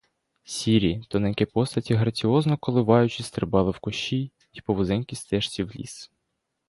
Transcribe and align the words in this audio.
Сірі, 0.43 1.03
тоненькі 1.09 1.45
постаті, 1.45 1.93
граціозно 1.93 2.57
коливаючись, 2.57 3.25
стрибали 3.27 3.71
в 3.71 3.79
кущі 3.79 4.31
й 4.53 4.61
по 4.61 4.73
вузенькій 4.73 5.15
стежці 5.15 5.63
в 5.63 5.75
ліс. 5.75 6.11